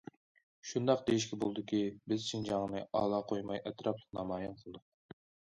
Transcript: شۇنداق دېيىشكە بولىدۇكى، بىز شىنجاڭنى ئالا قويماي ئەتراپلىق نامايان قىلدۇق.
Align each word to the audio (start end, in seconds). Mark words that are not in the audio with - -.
شۇنداق 0.69 1.01
دېيىشكە 1.09 1.37
بولىدۇكى، 1.43 1.81
بىز 2.13 2.23
شىنجاڭنى 2.29 2.81
ئالا 3.01 3.21
قويماي 3.33 3.63
ئەتراپلىق 3.65 4.21
نامايان 4.21 4.57
قىلدۇق. 4.65 5.21